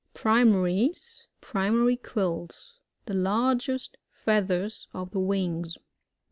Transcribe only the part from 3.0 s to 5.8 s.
The largest feathers of the wings.